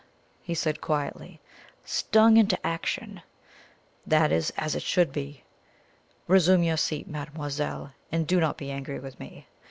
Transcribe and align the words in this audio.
he 0.41 0.55
said 0.55 0.81
quietly; 0.81 1.39
"stung 1.85 2.35
into 2.35 2.57
action. 2.65 3.21
That 4.03 4.31
is 4.31 4.51
as 4.57 4.73
it 4.73 4.81
should 4.81 5.11
be. 5.11 5.43
Resume 6.25 6.63
your 6.63 6.77
seat, 6.77 7.07
mademoiselle, 7.07 7.93
and 8.11 8.25
do 8.25 8.39
not 8.39 8.57
be 8.57 8.71
angry 8.71 8.97
with 8.97 9.19
me. 9.19 9.45